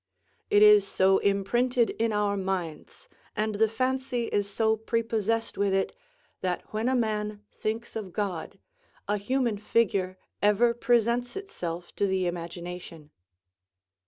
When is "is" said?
0.63-0.87, 4.29-4.49